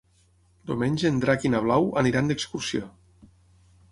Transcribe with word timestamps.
Diumenge 0.69 1.03
en 1.09 1.19
Drac 1.25 1.45
i 1.49 1.51
na 1.55 1.61
Blau 1.67 1.85
aniran 2.03 2.31
d'excursió. 2.31 2.91